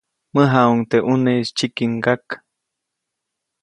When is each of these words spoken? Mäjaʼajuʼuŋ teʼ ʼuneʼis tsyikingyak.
Mäjaʼajuʼuŋ 0.33 0.79
teʼ 0.89 1.03
ʼuneʼis 1.07 1.49
tsyikingyak. 1.55 2.25